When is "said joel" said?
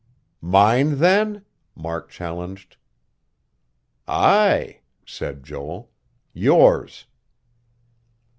5.05-5.91